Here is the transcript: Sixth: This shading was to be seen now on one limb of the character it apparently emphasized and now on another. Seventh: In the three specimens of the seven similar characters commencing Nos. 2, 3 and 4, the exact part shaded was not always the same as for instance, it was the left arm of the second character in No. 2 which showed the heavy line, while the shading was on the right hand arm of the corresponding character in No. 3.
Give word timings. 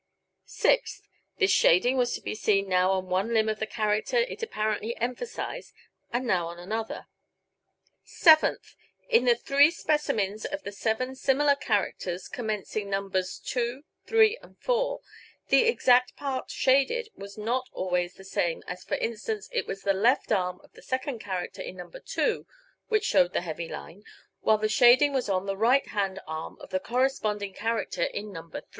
Sixth: 0.47 1.03
This 1.37 1.51
shading 1.51 1.95
was 1.95 2.15
to 2.15 2.21
be 2.21 2.33
seen 2.33 2.67
now 2.67 2.89
on 2.93 3.05
one 3.05 3.35
limb 3.35 3.47
of 3.47 3.59
the 3.59 3.67
character 3.67 4.17
it 4.17 4.41
apparently 4.41 4.97
emphasized 4.97 5.73
and 6.11 6.25
now 6.25 6.47
on 6.47 6.57
another. 6.57 7.05
Seventh: 8.03 8.73
In 9.09 9.25
the 9.25 9.35
three 9.35 9.69
specimens 9.69 10.43
of 10.43 10.63
the 10.63 10.71
seven 10.71 11.13
similar 11.13 11.53
characters 11.55 12.27
commencing 12.27 12.89
Nos. 12.89 13.37
2, 13.45 13.83
3 14.07 14.39
and 14.41 14.57
4, 14.57 15.01
the 15.49 15.67
exact 15.67 16.15
part 16.15 16.49
shaded 16.49 17.09
was 17.15 17.37
not 17.37 17.69
always 17.71 18.15
the 18.15 18.23
same 18.23 18.63
as 18.65 18.83
for 18.83 18.95
instance, 18.95 19.49
it 19.51 19.67
was 19.67 19.83
the 19.83 19.93
left 19.93 20.31
arm 20.31 20.59
of 20.63 20.71
the 20.71 20.81
second 20.81 21.19
character 21.19 21.61
in 21.61 21.75
No. 21.75 21.91
2 21.91 22.47
which 22.87 23.03
showed 23.05 23.33
the 23.33 23.41
heavy 23.41 23.69
line, 23.69 24.01
while 24.39 24.57
the 24.57 24.67
shading 24.67 25.13
was 25.13 25.29
on 25.29 25.45
the 25.45 25.55
right 25.55 25.89
hand 25.89 26.19
arm 26.25 26.57
of 26.59 26.71
the 26.71 26.79
corresponding 26.79 27.53
character 27.53 28.01
in 28.01 28.31
No. 28.33 28.49
3. 28.49 28.61